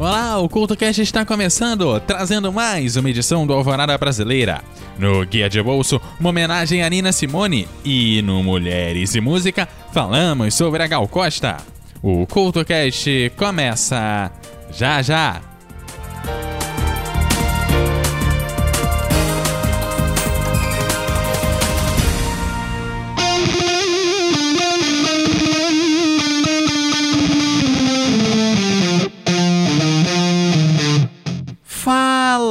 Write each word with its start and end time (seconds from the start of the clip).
Olá, 0.00 0.38
o 0.38 0.48
CultoCast 0.48 1.02
está 1.02 1.26
começando, 1.26 2.00
trazendo 2.00 2.50
mais 2.50 2.96
uma 2.96 3.10
edição 3.10 3.46
do 3.46 3.52
Alvorada 3.52 3.98
Brasileira. 3.98 4.62
No 4.98 5.26
Guia 5.26 5.46
de 5.46 5.62
Bolso, 5.62 6.00
uma 6.18 6.30
homenagem 6.30 6.82
a 6.82 6.88
Nina 6.88 7.12
Simone. 7.12 7.68
E 7.84 8.22
no 8.22 8.42
Mulheres 8.42 9.14
e 9.14 9.20
Música, 9.20 9.68
falamos 9.92 10.54
sobre 10.54 10.82
a 10.82 10.86
Gal 10.86 11.06
Costa. 11.06 11.58
O 12.02 12.26
CultoCast 12.26 13.30
começa 13.36 14.32
já 14.72 15.02
já! 15.02 15.49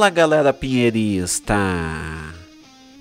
Fala 0.00 0.08
galera 0.08 0.50
pinheirista! 0.54 1.54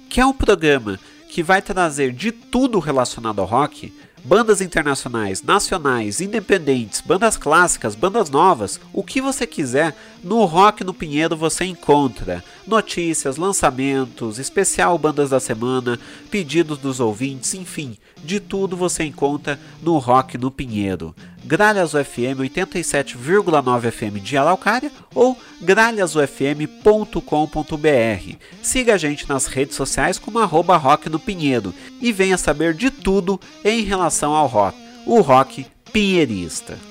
Que 0.09 0.20
é 0.20 0.26
um 0.26 0.34
programa 0.34 0.99
que 1.30 1.41
vai 1.41 1.62
trazer 1.62 2.12
de 2.12 2.30
tudo 2.30 2.77
relacionado 2.77 3.40
ao 3.40 3.48
rock, 3.48 3.94
bandas 4.21 4.59
internacionais, 4.59 5.41
nacionais, 5.41 6.20
independentes, 6.20 6.99
bandas 6.99 7.38
clássicas, 7.38 7.95
bandas 7.95 8.30
novas, 8.30 8.81
o 8.91 9.02
que 9.02 9.21
você 9.21 9.48
quiser, 9.48 9.95
no 10.21 10.43
Rock 10.43 10.84
no 10.84 10.93
Pinheiro 10.93 11.38
você 11.38 11.63
encontra 11.63 12.43
notícias, 12.67 13.38
lançamentos, 13.38 14.38
especial 14.38 14.98
bandas 14.98 15.29
da 15.29 15.40
semana, 15.40 15.98
pedidos 16.29 16.79
dos 16.79 16.99
ouvintes, 16.99 17.54
enfim, 17.54 17.98
de 18.21 18.41
tudo 18.41 18.76
você 18.76 19.05
encontra 19.05 19.57
no 19.81 19.98
Rock 19.99 20.38
no 20.38 20.52
Pinheiro. 20.52 21.16
Gralhas 21.43 21.93
UFM 21.93 22.39
87,9 22.39 23.91
FM 23.91 24.23
de 24.23 24.37
Araucária 24.37 24.91
ou 25.13 25.37
gralhasufm.com.br. 25.62 28.35
Siga 28.62 28.96
a 28.96 28.98
gente 28.98 29.27
nas 29.27 29.46
redes 29.46 29.76
sociais 29.76 30.20
como 30.20 30.40
arroba 30.40 30.77
rock 30.77 31.09
no 31.09 31.20
Pinheiro 31.20 31.73
e 32.01 32.12
venha 32.12 32.37
saber 32.37 32.73
de 32.73 32.90
tudo 32.90 33.40
em 33.63 33.84
relação 33.84 34.34
ao 34.34 34.48
rock, 34.48 34.77
o 35.05 35.21
rock 35.21 35.65
pinheirista. 35.91 36.88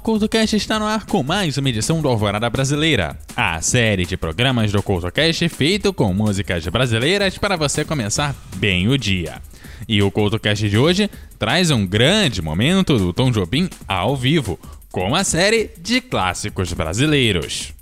CultoCast 0.00 0.56
está 0.56 0.78
no 0.78 0.86
ar 0.86 1.04
com 1.04 1.22
mais 1.22 1.58
uma 1.58 1.68
edição 1.68 2.00
do 2.00 2.08
Alvorada 2.08 2.48
Brasileira, 2.48 3.18
a 3.36 3.60
série 3.60 4.06
de 4.06 4.16
programas 4.16 4.72
do 4.72 4.82
CultoCast 4.82 5.46
feito 5.50 5.92
com 5.92 6.12
músicas 6.14 6.66
brasileiras 6.68 7.36
para 7.36 7.54
você 7.54 7.84
começar 7.84 8.34
bem 8.56 8.88
o 8.88 8.96
dia. 8.96 9.42
E 9.86 10.02
o 10.02 10.10
CultoCast 10.10 10.70
de 10.70 10.78
hoje 10.78 11.10
traz 11.38 11.70
um 11.70 11.86
grande 11.86 12.40
momento 12.40 12.96
do 12.96 13.12
Tom 13.12 13.30
Jobim 13.30 13.68
ao 13.86 14.16
vivo, 14.16 14.58
com 14.90 15.14
a 15.14 15.22
série 15.22 15.70
de 15.78 16.00
clássicos 16.00 16.72
brasileiros. 16.72 17.74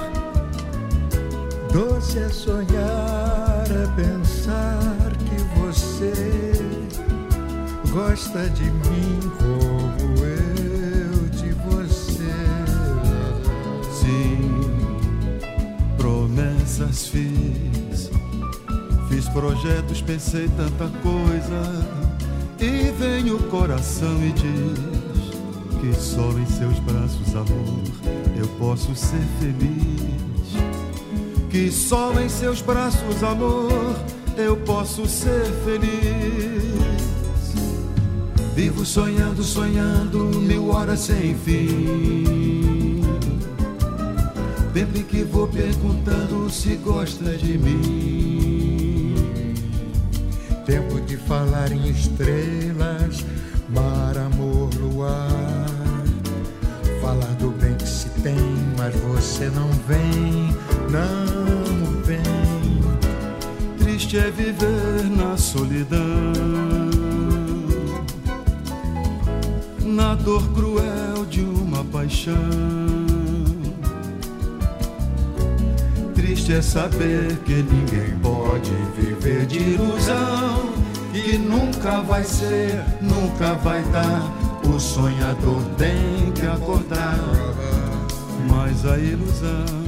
Doce 1.71 2.19
é 2.19 2.29
sonhar, 2.29 3.65
é 3.69 4.01
pensar 4.01 5.11
que 5.17 5.59
você 5.59 6.53
gosta 7.91 8.49
de 8.49 8.63
mim 8.63 9.19
como 9.37 10.25
eu 10.25 11.29
de 11.29 11.51
você. 11.67 12.33
Sim, 13.91 14.61
promessas 15.97 17.07
fiz, 17.07 18.11
fiz 19.09 19.29
projetos, 19.29 20.01
pensei 20.01 20.47
tanta 20.49 20.89
coisa. 20.99 22.03
E 22.59 22.91
vem 22.91 23.31
o 23.31 23.39
coração 23.49 24.23
e 24.23 24.31
diz 24.31 24.92
só 26.03 26.37
em 26.37 26.45
seus 26.45 26.77
braços, 26.79 27.33
amor, 27.33 27.81
eu 28.35 28.47
posso 28.59 28.93
ser 28.93 29.23
feliz. 29.39 30.03
Que 31.49 31.71
só 31.71 32.11
em 32.19 32.27
seus 32.27 32.61
braços, 32.61 33.23
amor, 33.23 33.95
eu 34.37 34.57
posso 34.57 35.07
ser 35.07 35.45
feliz. 35.63 36.73
Vivo 38.53 38.85
sonhando, 38.85 39.41
sonhando, 39.43 40.25
mil 40.39 40.69
horas 40.69 40.99
sem 40.99 41.35
fim. 41.35 43.01
Tempo 44.73 44.97
em 44.97 45.03
que 45.03 45.23
vou 45.23 45.47
perguntando 45.47 46.49
se 46.49 46.75
gosta 46.75 47.37
de 47.37 47.57
mim. 47.57 49.15
Tempo 50.65 50.99
de 51.01 51.15
falar 51.15 51.71
em 51.71 51.89
estrelas, 51.89 53.25
mar, 53.69 54.17
amor, 54.17 54.69
luar. 54.75 55.62
Falar 57.03 57.35
do 57.37 57.49
bem 57.49 57.75
que 57.75 57.85
se 57.85 58.07
tem, 58.21 58.33
mas 58.77 58.95
você 58.95 59.49
não 59.49 59.67
vem, 59.85 60.55
não 60.89 62.01
vem. 62.03 62.17
Triste 63.77 64.17
é 64.17 64.31
viver 64.31 65.03
na 65.11 65.35
solidão, 65.35 65.99
na 69.81 70.15
dor 70.15 70.47
cruel 70.53 71.25
de 71.29 71.41
uma 71.41 71.83
paixão. 71.83 72.33
Triste 76.15 76.53
é 76.53 76.61
saber 76.61 77.35
que 77.39 77.55
ninguém 77.63 78.17
pode 78.21 78.71
viver 78.97 79.45
de 79.45 79.59
ilusão, 79.59 80.71
que 81.11 81.37
nunca 81.37 81.99
vai 81.99 82.23
ser, 82.23 82.81
nunca 83.01 83.55
vai 83.55 83.83
dar. 83.91 84.23
O 84.73 84.79
sonhador 84.79 85.61
tem 85.77 86.12
a 88.85 88.97
ilusão 88.97 89.83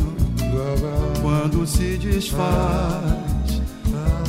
quando 1.21 1.65
se 1.67 1.97
desfaz, 1.97 3.61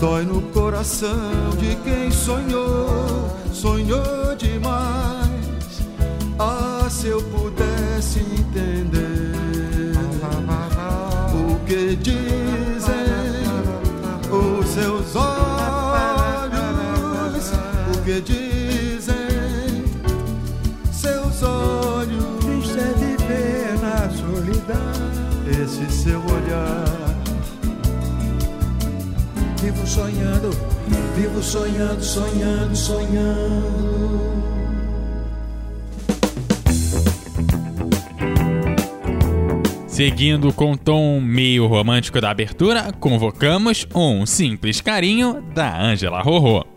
dói 0.00 0.24
no 0.24 0.40
coração 0.50 1.50
de 1.58 1.76
quem 1.84 2.10
sonhou, 2.10 3.30
sonhou 3.52 4.34
demais. 4.36 5.82
Ah, 6.38 6.88
se 6.90 7.08
eu 7.08 7.22
pudesse 7.22 8.20
entender 8.20 8.95
Vivo 29.86 30.02
sonhando, 30.02 30.50
vivo 31.14 31.42
sonhando, 31.42 32.02
sonhando, 32.02 32.76
sonhando. 32.76 34.26
Seguindo 39.86 40.52
com 40.52 40.72
o 40.72 40.76
tom 40.76 41.20
meio 41.20 41.68
romântico 41.68 42.20
da 42.20 42.30
abertura, 42.30 42.92
convocamos 42.98 43.86
um 43.94 44.26
simples 44.26 44.80
carinho 44.80 45.40
da 45.54 45.80
Ângela 45.80 46.20
Rorô. 46.20 46.75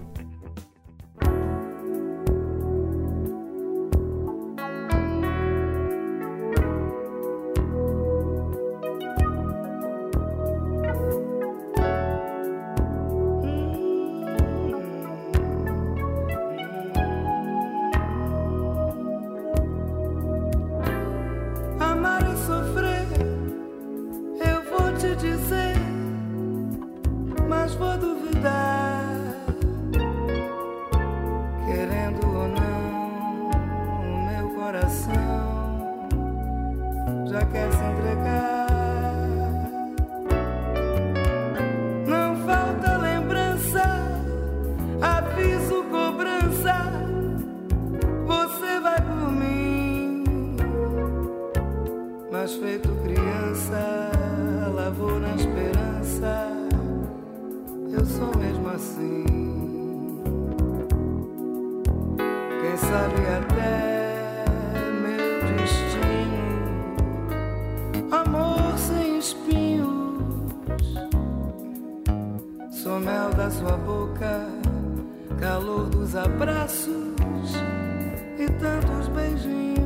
Sou 73.00 73.06
mel 73.06 73.30
da 73.32 73.50
sua 73.50 73.78
boca, 73.78 74.46
calor 75.40 75.90
dos 75.90 76.16
abraços 76.16 77.56
e 78.38 78.46
tantos 78.60 79.08
beijinhos. 79.10 79.80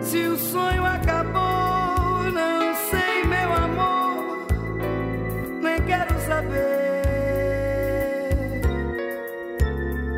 Se 0.00 0.18
o 0.26 0.36
sonho 0.36 0.84
acabou, 0.84 2.30
não 2.32 2.74
sei, 2.90 3.24
meu 3.24 3.52
amor, 3.52 4.46
nem 5.62 5.80
quero 5.82 6.18
saber. 6.20 6.60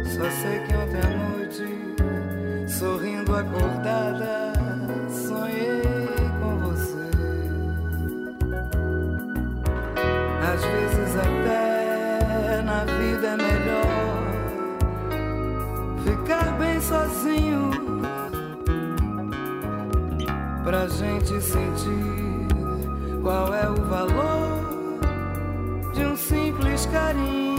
Só 0.06 0.30
sei 0.30 0.58
que 0.60 0.74
ontem 0.74 1.00
à 1.00 1.10
noite, 1.28 1.66
sorrindo 2.68 3.36
acordada, 3.36 3.71
pra 20.82 20.88
gente 20.88 21.40
sentir 21.40 22.48
qual 23.22 23.54
é 23.54 23.70
o 23.70 23.74
valor 23.84 24.64
de 25.94 26.04
um 26.04 26.16
simples 26.16 26.86
carinho. 26.86 27.51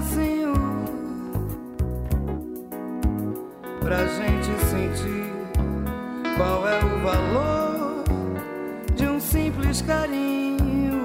Sozinho 0.00 0.54
pra 3.80 3.98
gente 4.06 4.64
sentir 4.64 5.32
qual 6.36 6.66
é 6.68 6.78
o 6.84 7.00
valor 7.00 8.04
de 8.96 9.06
um 9.06 9.20
simples 9.20 9.82
carinho. 9.82 11.00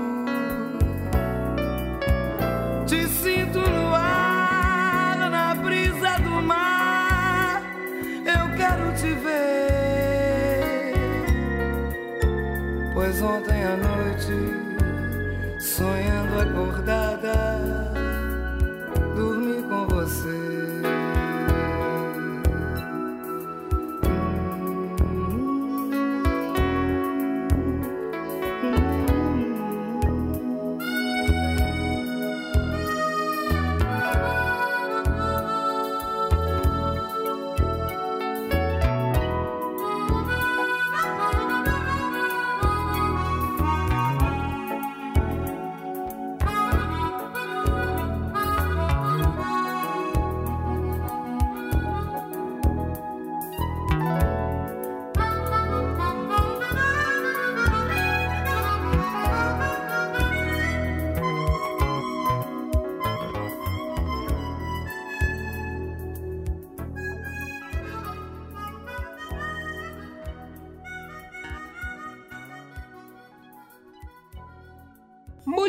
Te 2.86 3.08
sinto 3.08 3.60
no 3.60 3.96
ar, 3.96 5.30
na 5.30 5.56
brisa 5.56 6.20
do 6.24 6.42
mar. 6.42 7.62
Eu 8.26 8.56
quero 8.56 8.94
te 8.94 9.14
ver. 9.26 10.94
Pois 12.94 13.22
ontem 13.22 13.64
à 13.64 13.76
noite, 13.78 14.34
sonhando 15.60 16.40
acordada, 16.40 17.25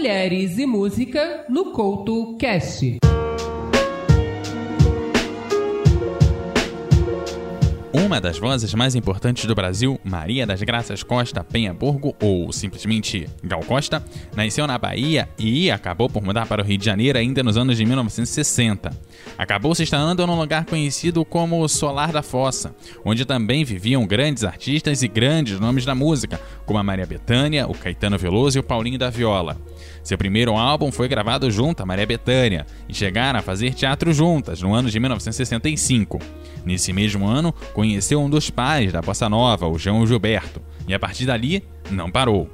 Mulheres 0.07 0.57
e 0.57 0.67
Música 0.67 1.45
no 1.49 1.73
Couto 1.73 2.37
Cast. 2.39 3.06
Uma 8.07 8.21
das 8.21 8.39
vozes 8.39 8.73
mais 8.73 8.95
importantes 8.95 9.47
do 9.47 9.55
Brasil, 9.57 9.99
Maria 10.05 10.47
das 10.47 10.63
Graças 10.63 11.03
Costa 11.03 11.43
Penhaburgo, 11.43 12.15
ou 12.23 12.53
simplesmente 12.53 13.29
Gal 13.43 13.59
Costa, 13.65 14.01
nasceu 14.37 14.65
na 14.65 14.79
Bahia 14.79 15.29
e 15.37 15.73
acabou 15.73 16.09
por 16.09 16.23
mudar 16.23 16.47
para 16.47 16.63
o 16.63 16.65
Rio 16.65 16.79
de 16.79 16.85
Janeiro 16.85 17.19
ainda 17.19 17.43
nos 17.43 17.57
anos 17.57 17.77
de 17.77 17.85
1960. 17.85 18.93
Acabou 19.37 19.75
se 19.75 19.83
instalando 19.83 20.25
num 20.25 20.39
lugar 20.39 20.67
conhecido 20.67 21.25
como 21.25 21.69
Solar 21.69 22.13
da 22.13 22.23
Fossa, 22.23 22.73
onde 23.05 23.25
também 23.25 23.65
viviam 23.65 24.07
grandes 24.07 24.45
artistas 24.45 25.03
e 25.03 25.09
grandes 25.09 25.59
nomes 25.59 25.85
da 25.85 25.95
música, 25.95 26.41
como 26.65 26.79
a 26.79 26.85
Maria 26.85 27.07
Bethânia, 27.07 27.67
o 27.67 27.75
Caetano 27.75 28.17
Veloso 28.17 28.57
e 28.57 28.61
o 28.61 28.63
Paulinho 28.63 29.01
da 29.01 29.11
Viola. 29.11 29.61
Seu 30.05 30.17
primeiro 30.17 30.57
álbum 30.57 30.93
foi 30.93 31.09
gravado 31.09 31.51
junto 31.51 31.83
a 31.83 31.87
Maria 31.87 32.07
Bethânia 32.07 32.67
e 32.89 32.95
chegaram 32.95 33.41
a 33.41 33.43
fazer 33.43 33.75
teatro 33.75 34.13
juntas 34.13 34.63
no 34.63 34.73
ano 34.73 34.89
de 34.89 35.01
1965. 35.01 36.21
Nesse 36.65 36.93
mesmo 36.93 37.27
ano, 37.27 37.53
conheceu 37.73 37.96
um 38.17 38.31
dos 38.31 38.51
pais 38.51 38.93
da 38.93 39.01
bossa 39.01 39.29
nova, 39.29 39.67
o 39.67 39.79
João 39.79 40.07
Gilberto, 40.07 40.61
e 40.87 40.95
a 40.95 40.99
partir 40.99 41.27
dali 41.27 41.63
não 41.91 42.11
parou. 42.11 42.51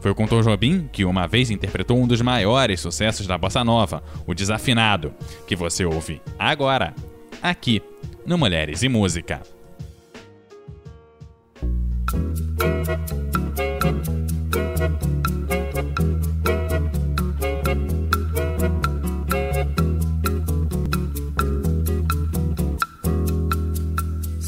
Foi 0.00 0.14
com 0.14 0.26
Tom 0.26 0.40
Jobim 0.40 0.88
que 0.92 1.04
uma 1.04 1.26
vez 1.26 1.50
interpretou 1.50 1.98
um 1.98 2.06
dos 2.06 2.20
maiores 2.20 2.80
sucessos 2.80 3.26
da 3.26 3.36
bossa 3.36 3.64
nova, 3.64 4.02
o 4.26 4.34
Desafinado, 4.34 5.12
que 5.46 5.56
você 5.56 5.84
ouve 5.84 6.20
agora, 6.38 6.94
aqui 7.42 7.82
no 8.24 8.38
Mulheres 8.38 8.82
e 8.82 8.88
Música. 8.88 9.42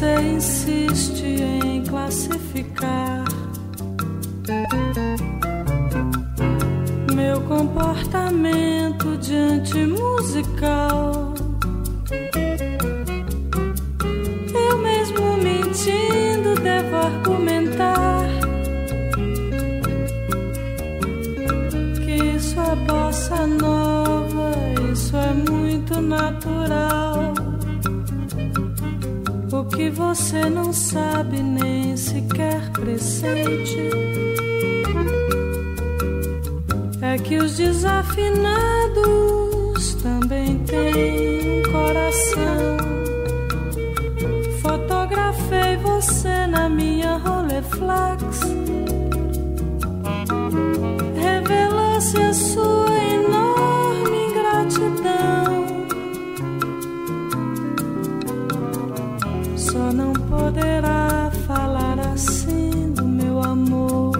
Você 0.00 0.14
insiste 0.34 1.26
em 1.26 1.82
classificar 1.82 3.22
meu 7.14 7.38
comportamento 7.42 9.18
diante 9.18 9.74
musical. 9.84 11.34
Eu 14.54 14.78
mesmo 14.78 15.36
mentindo 15.36 16.54
devo 16.62 16.96
argumentar 16.96 17.59
que 29.80 29.88
você 29.88 30.44
não 30.50 30.74
sabe 30.74 31.42
nem 31.42 31.96
sequer 31.96 32.70
pressente 32.72 33.78
é 37.00 37.16
que 37.16 37.38
os 37.38 37.56
desafinados 37.56 38.34
também 40.02 40.58
têm 40.64 41.62
coração. 41.62 42.76
Fotografei 44.60 45.78
você 45.78 46.46
na 46.46 46.68
minha 46.68 47.16
Rolleiflex. 47.16 48.09
Só 59.70 59.92
não 59.92 60.12
poderá 60.12 61.30
falar 61.46 61.96
assim 62.12 62.92
do 62.92 63.04
meu 63.04 63.38
amor. 63.38 64.10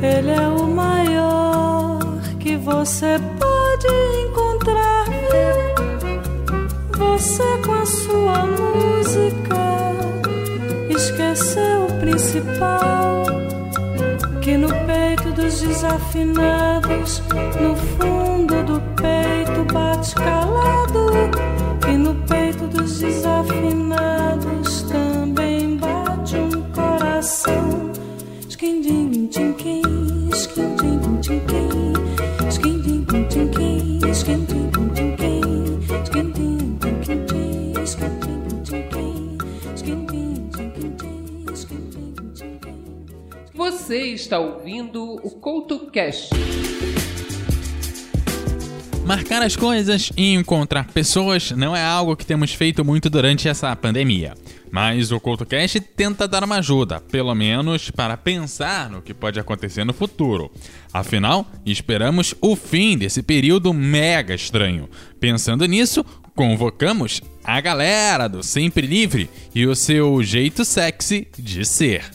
Ele 0.00 0.30
é 0.30 0.48
o 0.48 0.66
maior 0.66 1.98
que 2.40 2.56
você 2.56 3.20
pode 3.38 3.86
encontrar. 4.24 5.04
Você 6.96 7.58
com 7.66 7.72
a 7.74 7.84
sua 7.84 8.46
música 8.46 9.60
esqueceu 10.88 11.84
o 11.84 12.00
principal. 12.00 13.24
Que 14.40 14.56
no 14.56 14.68
peito 14.86 15.32
dos 15.32 15.60
desafinados, 15.60 17.22
no 17.60 17.76
fundo 17.76 18.62
do 18.64 18.80
peito 18.96 19.70
bate 19.70 20.14
calado. 20.14 20.53
Você 43.84 44.14
está 44.14 44.38
ouvindo 44.38 45.20
o 45.22 45.30
Couto 45.32 45.90
Cash. 45.92 46.30
Marcar 49.04 49.42
as 49.42 49.56
coisas 49.56 50.10
e 50.16 50.32
encontrar 50.32 50.86
pessoas 50.86 51.50
não 51.50 51.76
é 51.76 51.84
algo 51.84 52.16
que 52.16 52.24
temos 52.24 52.54
feito 52.54 52.82
muito 52.82 53.10
durante 53.10 53.46
essa 53.46 53.76
pandemia. 53.76 54.32
Mas 54.72 55.12
o 55.12 55.20
CoutoCast 55.20 55.80
tenta 55.80 56.26
dar 56.26 56.42
uma 56.42 56.60
ajuda, 56.60 56.98
pelo 56.98 57.34
menos 57.34 57.90
para 57.90 58.16
pensar 58.16 58.88
no 58.88 59.02
que 59.02 59.12
pode 59.12 59.38
acontecer 59.38 59.84
no 59.84 59.92
futuro. 59.92 60.50
Afinal, 60.90 61.46
esperamos 61.66 62.34
o 62.40 62.56
fim 62.56 62.96
desse 62.96 63.22
período 63.22 63.74
mega 63.74 64.34
estranho. 64.34 64.88
Pensando 65.20 65.66
nisso, 65.66 66.02
convocamos 66.34 67.20
a 67.44 67.60
galera 67.60 68.28
do 68.28 68.42
Sempre 68.42 68.86
Livre 68.86 69.28
e 69.54 69.66
o 69.66 69.74
seu 69.74 70.22
jeito 70.22 70.64
sexy 70.64 71.28
de 71.36 71.66
ser. 71.66 72.13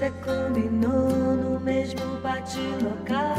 Você 0.00 0.10
combinou 0.24 1.36
no 1.36 1.60
mesmo 1.60 2.00
bate-local. 2.22 3.34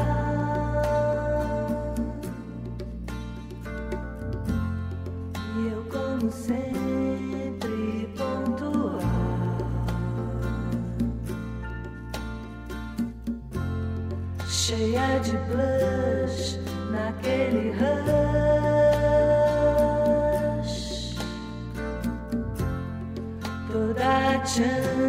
E 5.57 5.67
eu, 5.71 5.83
como 5.89 6.31
sempre, 6.31 8.07
pontual. 8.15 8.99
Cheia 14.47 15.19
de 15.21 15.35
blush 15.47 16.59
naquele 16.91 17.71
rush. 17.71 18.21
Toda 23.71 24.37
tchan 24.45 25.00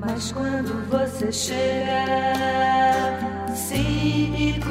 Mas 0.00 0.32
quando 0.32 0.88
você 0.88 1.30
chega 1.30 2.06
cínico, 3.54 4.70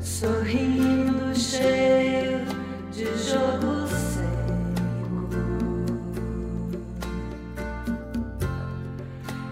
sorrindo, 0.00 1.34
cheio 1.38 2.46
de 2.92 3.04
jogo 3.04 3.86
seco, 3.88 5.28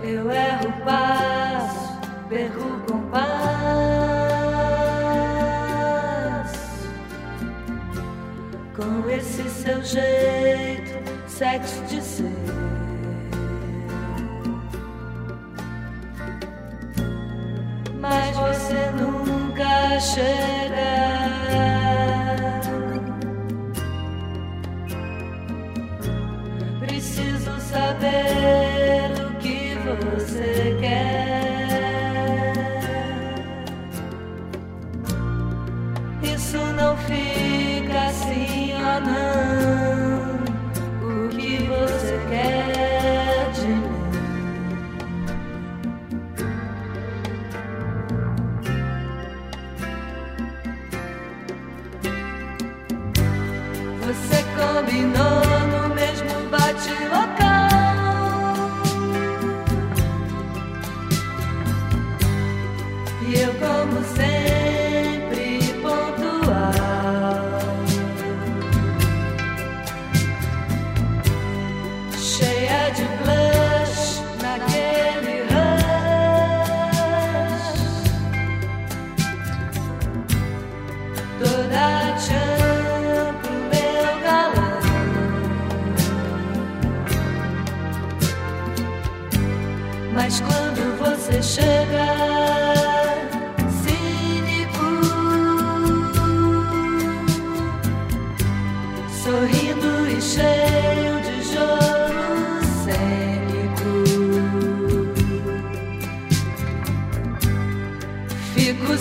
eu 0.02 0.30
erro 0.30 0.66
o 0.66 0.72
passo, 0.82 2.00
perco 2.30 2.60
o 2.60 2.80
compasso. 2.90 3.20
Com 8.74 9.10
esse 9.10 9.50
seu 9.50 9.82
jeito 9.82 10.39
sexy 11.40 11.80
de 11.88 12.39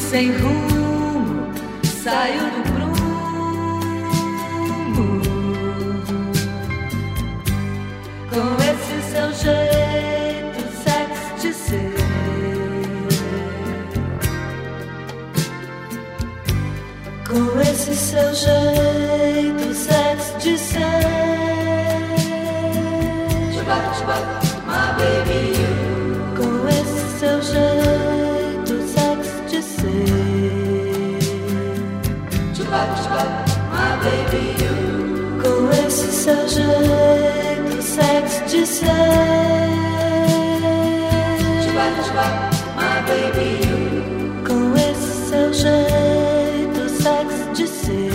sem 0.09 0.31
rumo, 0.31 1.53
saio 1.83 2.49
do 2.49 2.68
Com 35.41 35.69
esse 35.85 36.11
seu 36.11 36.47
jeito 36.47 37.81
sexy 37.81 38.45
de 38.45 38.65
ser. 38.65 38.85
My 42.77 43.01
baby 43.05 43.59
you. 43.67 44.43
Com 44.47 44.73
esse 44.75 45.11
seu 45.29 45.53
jeito 45.53 46.89
sexy 46.89 47.51
de 47.53 47.67
ser. 47.67 48.09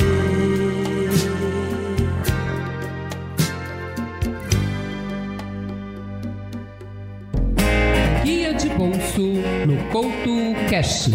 Guia 8.23 8.55
de 8.55 8.68
bolso 8.70 9.20
no 9.66 9.77
Couto 9.90 10.55
Cash. 10.70 11.11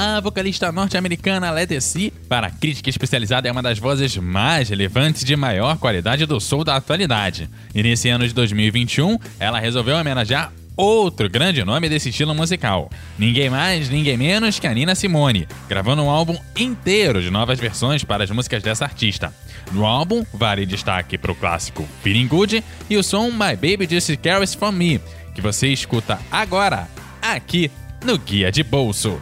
A 0.00 0.20
vocalista 0.20 0.70
norte-americana 0.70 1.50
Led 1.50 1.80
C, 1.80 2.12
para 2.28 2.46
a 2.46 2.50
crítica 2.52 2.88
especializada, 2.88 3.48
é 3.48 3.50
uma 3.50 3.60
das 3.60 3.80
vozes 3.80 4.16
mais 4.16 4.68
relevantes 4.68 5.24
de 5.24 5.34
maior 5.34 5.76
qualidade 5.76 6.24
do 6.24 6.38
soul 6.38 6.62
da 6.62 6.76
atualidade. 6.76 7.50
E 7.74 7.82
nesse 7.82 8.08
ano 8.08 8.24
de 8.24 8.32
2021, 8.32 9.18
ela 9.40 9.58
resolveu 9.58 9.96
homenagear 9.96 10.52
outro 10.76 11.28
grande 11.28 11.64
nome 11.64 11.88
desse 11.88 12.10
estilo 12.10 12.32
musical. 12.32 12.88
Ninguém 13.18 13.50
mais, 13.50 13.90
ninguém 13.90 14.16
menos 14.16 14.60
que 14.60 14.68
a 14.68 14.72
Nina 14.72 14.94
Simone, 14.94 15.48
gravando 15.68 16.04
um 16.04 16.10
álbum 16.10 16.38
inteiro 16.56 17.20
de 17.20 17.28
novas 17.28 17.58
versões 17.58 18.04
para 18.04 18.22
as 18.22 18.30
músicas 18.30 18.62
dessa 18.62 18.84
artista. 18.84 19.34
No 19.72 19.84
álbum, 19.84 20.24
vale 20.32 20.64
destaque 20.64 21.18
para 21.18 21.32
o 21.32 21.34
clássico 21.34 21.84
Feeling 22.04 22.28
Good 22.28 22.62
e 22.88 22.96
o 22.96 23.02
som 23.02 23.32
My 23.32 23.56
Baby 23.56 23.88
Just 23.90 24.16
Cares 24.18 24.54
For 24.54 24.70
Me, 24.70 25.00
que 25.34 25.40
você 25.40 25.66
escuta 25.66 26.20
agora, 26.30 26.86
aqui 27.20 27.68
no 28.04 28.16
Guia 28.16 28.52
de 28.52 28.62
Bolso. 28.62 29.20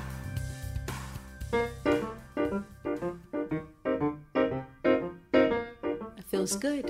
Feels 6.47 6.57
good. 6.57 6.87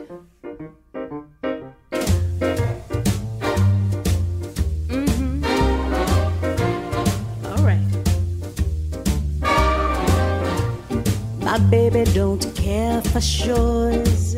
Mm-hmm. 4.88 5.45
All 7.47 7.62
right. 7.64 7.90
My 11.40 11.59
baby 11.71 12.05
don't 12.12 12.55
care 12.55 13.01
for 13.03 13.21
shores. 13.21 14.37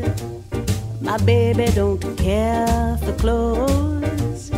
My 1.01 1.17
baby 1.19 1.67
don't 1.75 2.01
care 2.17 2.97
for 2.99 3.13
clothes. 3.15 4.53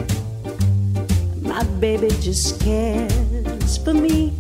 My 1.41 1.65
baby 1.81 2.09
just 2.21 2.61
cares 2.61 3.79
for 3.79 3.95
me. 3.95 4.40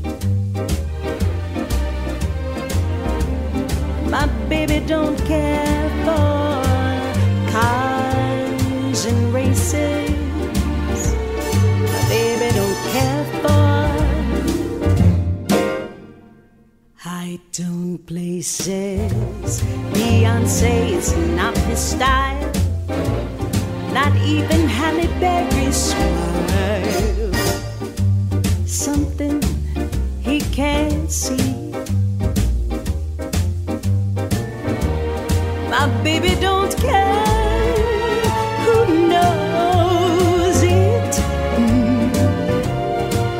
Baby 4.50 4.80
don't 4.84 5.16
care 5.26 5.88
for 6.04 6.62
cars 7.52 9.04
and 9.06 9.32
races. 9.32 10.10
My 11.92 12.02
baby 12.08 12.48
don't 12.58 12.80
care 12.94 13.24
for 13.42 13.70
high 16.96 17.38
tone 17.52 17.98
places. 17.98 19.62
Beyonce 19.94 20.98
is 20.98 21.16
not 21.38 21.56
his 21.68 21.78
style. 21.78 22.50
Not 23.94 24.12
even 24.16 24.66
Halle 24.66 25.06
Berry's 25.20 25.76
smile. 25.92 27.32
Something 28.66 29.40
he 30.20 30.40
can't 30.40 31.08
see. 31.08 31.59
Baby 36.02 36.34
don't 36.40 36.74
care 36.78 37.24
who 38.64 39.08
knows 39.08 40.62
it. 40.62 41.12
Mm. 41.56 42.12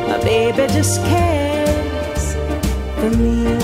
My 0.09 0.18
baby 0.23 0.66
just 0.73 1.01
cares 1.05 2.35
for 2.96 3.11
me. 3.16 3.60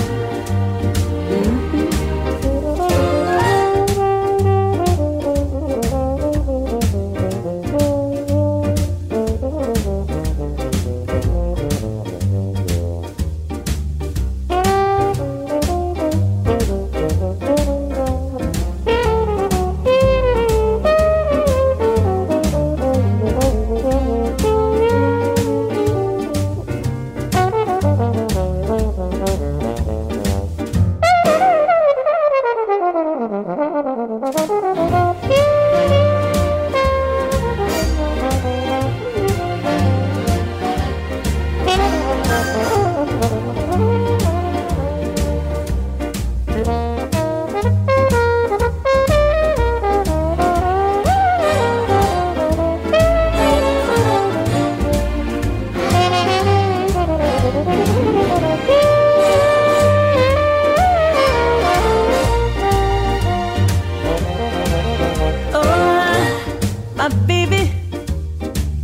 My 67.07 67.15
baby, 67.25 67.71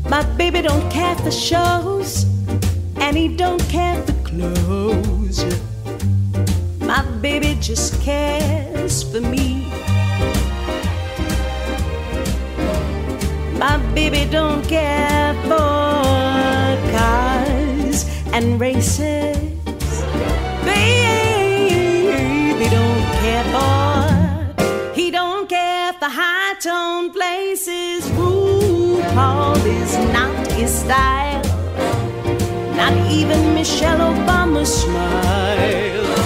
my 0.09 0.23
baby 0.37 0.61
don't 0.61 0.89
care 0.89 1.13
for 1.17 1.29
shows, 1.29 2.23
and 2.95 3.17
he 3.17 3.27
don't 3.27 3.61
care 3.67 4.01
for 4.03 4.13
clothes. 4.23 5.43
My 6.79 7.03
baby 7.21 7.57
just 7.59 8.01
cares 8.01 9.03
for 9.03 9.19
me. 9.19 9.67
My 13.59 13.75
baby 13.93 14.23
don't 14.31 14.65
care 14.69 15.33
for 15.43 16.79
cars 16.95 18.05
and 18.31 18.57
races. 18.57 19.35
Baby 20.63 22.69
don't 22.69 23.03
care 23.19 23.43
for. 23.51 24.93
He 24.93 25.11
don't 25.11 25.49
care 25.49 25.91
for 25.91 26.07
high 26.07 26.53
tone 26.61 27.11
places. 27.11 28.12
RuPaul 29.13 29.63
is 29.65 29.95
not 30.11 30.51
his 30.53 30.73
style. 30.73 31.43
Not 32.75 32.93
even 33.11 33.53
Michelle 33.53 33.99
Obama's 33.99 34.73
smile. 34.81 36.22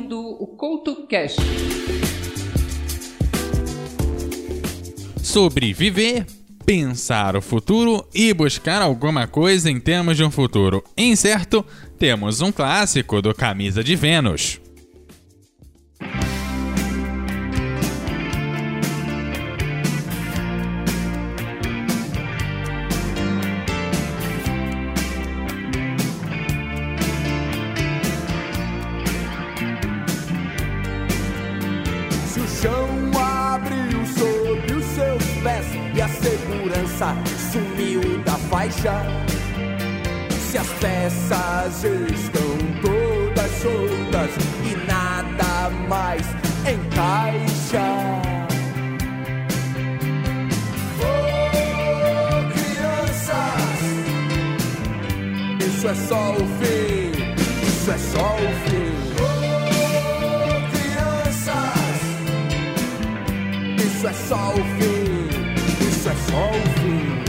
Ouvindo 0.00 0.20
o 0.20 0.46
CoutoCast. 0.46 1.40
Sobreviver, 5.22 6.26
pensar 6.64 7.36
o 7.36 7.42
futuro 7.42 8.06
e 8.14 8.32
buscar 8.32 8.80
alguma 8.80 9.26
coisa 9.26 9.70
em 9.70 9.78
termos 9.78 10.16
de 10.16 10.24
um 10.24 10.30
futuro 10.30 10.82
incerto, 10.96 11.64
temos 11.98 12.40
um 12.40 12.50
clássico 12.50 13.20
do 13.20 13.34
Camisa 13.34 13.84
de 13.84 13.94
Vênus. 13.94 14.60
Peças 41.70 42.10
estão 42.10 42.56
todas 42.82 43.50
soltas 43.62 44.30
e 44.64 44.74
nada 44.86 45.70
mais 45.88 46.26
encaixa. 46.66 47.86
Oh, 50.98 52.40
crianças, 52.52 53.80
isso 55.64 55.88
é 55.88 55.94
só 55.94 56.32
o 56.32 56.46
fim, 56.58 57.12
isso 57.62 57.90
é 57.90 57.98
só 57.98 58.34
o 58.34 58.50
fim. 58.66 58.90
Oh, 59.20 59.38
crianças. 60.72 62.00
Isso 63.78 64.06
é 64.08 64.12
só 64.12 64.52
o 64.54 64.64
fim, 64.76 65.28
isso 65.88 66.08
é 66.08 66.14
só 66.30 66.50
o 66.50 66.62
fim. 66.80 67.19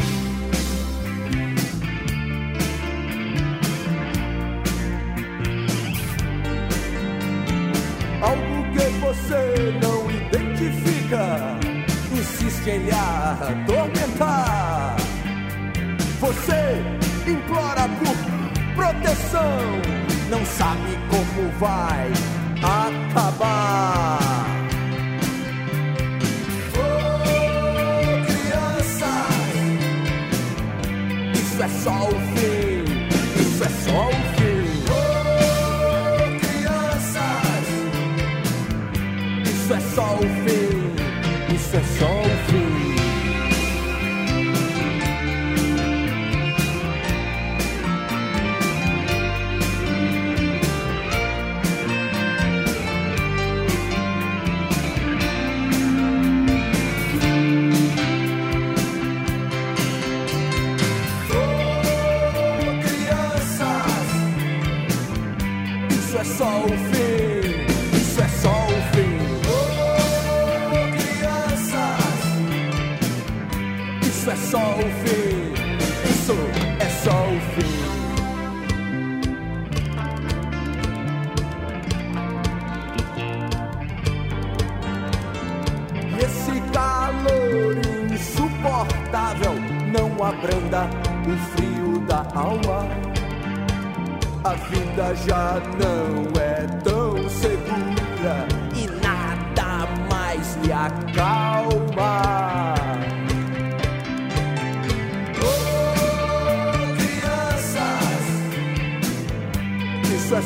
Lhe 12.77 12.91
atormentar. 12.91 14.95
Você 16.19 16.83
implora 17.27 17.89
por 17.99 18.15
proteção, 18.75 19.57
não 20.29 20.45
sabe 20.45 20.97
como 21.09 21.49
vai 21.59 22.11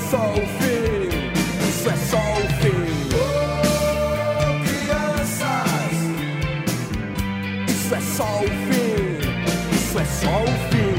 só 0.09 0.17
o 0.17 0.45
fim, 0.59 1.09
isso 1.67 1.89
é 1.89 1.95
só 1.95 2.17
o 2.17 2.47
fim. 2.61 2.85
Oh, 3.15 4.53
crianças, 4.63 5.95
isso 7.67 7.95
é 7.95 8.01
só 8.01 8.39
o 8.39 8.47
fim, 8.67 9.19
isso 9.73 9.99
é 9.99 10.05
só 10.05 10.43
o 10.43 10.47
fim. 10.69 10.95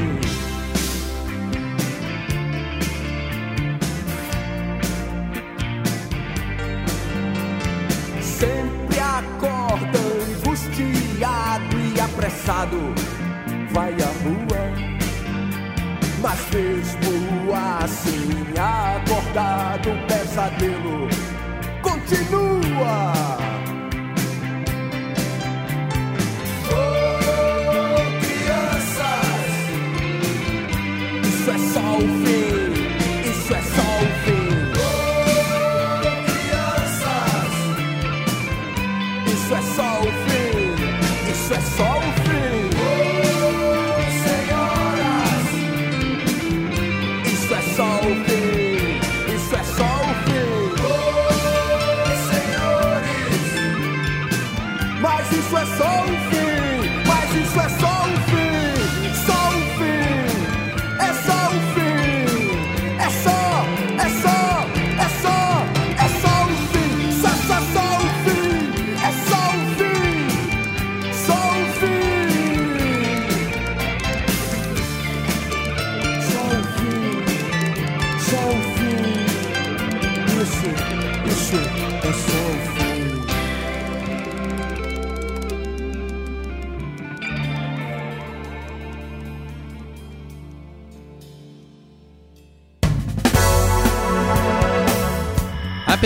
Sempre 8.21 8.99
acorda 8.99 9.99
angustiado 9.99 11.75
e 11.95 11.99
apressado, 12.01 12.93
vai 13.71 13.93
à 13.93 14.11
rua. 14.23 14.87
Mas 16.19 16.39
mesmo 16.51 17.06
continua. 21.81 23.16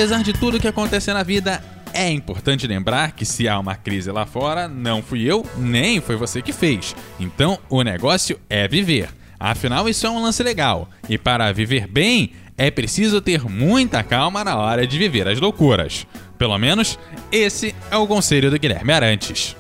Apesar 0.01 0.23
de 0.23 0.33
tudo 0.33 0.59
que 0.59 0.67
acontecer 0.67 1.13
na 1.13 1.21
vida, 1.21 1.63
é 1.93 2.09
importante 2.09 2.65
lembrar 2.65 3.11
que 3.11 3.23
se 3.23 3.47
há 3.47 3.59
uma 3.59 3.75
crise 3.75 4.09
lá 4.09 4.25
fora, 4.25 4.67
não 4.67 4.99
fui 4.99 5.21
eu, 5.31 5.45
nem 5.55 6.01
foi 6.01 6.15
você 6.15 6.41
que 6.41 6.51
fez. 6.51 6.95
Então, 7.19 7.59
o 7.69 7.83
negócio 7.83 8.39
é 8.49 8.67
viver. 8.67 9.09
Afinal, 9.39 9.87
isso 9.87 10.07
é 10.07 10.09
um 10.09 10.19
lance 10.19 10.41
legal. 10.41 10.89
E 11.07 11.19
para 11.19 11.51
viver 11.51 11.85
bem, 11.85 12.31
é 12.57 12.71
preciso 12.71 13.21
ter 13.21 13.47
muita 13.47 14.01
calma 14.01 14.43
na 14.43 14.57
hora 14.57 14.87
de 14.87 14.97
viver 14.97 15.27
as 15.27 15.39
loucuras. 15.39 16.07
Pelo 16.35 16.57
menos, 16.57 16.97
esse 17.31 17.75
é 17.91 17.95
o 17.95 18.07
conselho 18.07 18.49
do 18.49 18.57
Guilherme 18.57 18.91
Arantes. 18.93 19.55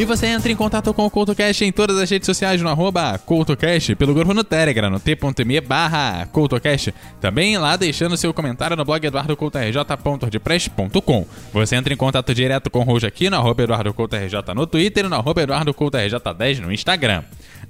E 0.00 0.04
você 0.06 0.28
entra 0.28 0.50
em 0.50 0.56
contato 0.56 0.94
com 0.94 1.04
o 1.04 1.10
CoutoCast 1.10 1.62
em 1.62 1.70
todas 1.70 1.98
as 1.98 2.08
redes 2.08 2.24
sociais 2.24 2.62
no 2.62 2.70
arroba 2.70 3.18
CoutoCast, 3.18 3.94
pelo 3.96 4.14
grupo 4.14 4.32
no 4.32 4.42
Telegram, 4.42 4.88
no 4.88 4.98
t.me 4.98 5.60
barra 5.60 6.24
CoutoCast. 6.32 6.94
Também 7.20 7.58
lá 7.58 7.76
deixando 7.76 8.16
seu 8.16 8.32
comentário 8.32 8.78
no 8.78 8.82
blog 8.82 9.06
eduardocoutorj.wordpress.com. 9.06 11.26
Você 11.52 11.76
entra 11.76 11.92
em 11.92 11.98
contato 11.98 12.34
direto 12.34 12.70
com 12.70 12.78
o 12.78 12.82
Rojo 12.82 13.06
aqui 13.06 13.28
no 13.28 13.36
arroba 13.36 13.62
EduardoCoutoRJ 13.62 14.54
no 14.54 14.66
Twitter 14.66 15.04
e 15.04 15.08
no 15.08 15.16
arroba 15.16 15.42
EduardoCoutoRJ10 15.42 16.60
no 16.60 16.72
Instagram. 16.72 17.22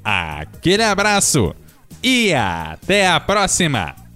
Aquele 0.04 0.84
abraço 0.84 1.52
e 2.00 2.32
até 2.32 3.08
a 3.08 3.18
próxima! 3.18 4.09